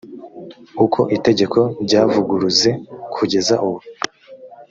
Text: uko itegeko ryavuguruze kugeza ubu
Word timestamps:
uko 0.85 0.99
itegeko 1.17 1.59
ryavuguruze 1.85 2.69
kugeza 3.15 3.55
ubu 3.67 3.79